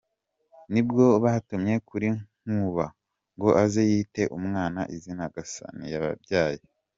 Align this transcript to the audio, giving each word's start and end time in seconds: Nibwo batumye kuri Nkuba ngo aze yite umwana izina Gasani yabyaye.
Nibwo 0.71 1.05
batumye 1.23 1.75
kuri 1.87 2.07
Nkuba 2.49 2.85
ngo 3.35 3.49
aze 3.63 3.81
yite 3.91 4.21
umwana 4.37 4.81
izina 4.95 5.23
Gasani 5.33 5.85
yabyaye. 5.93 6.61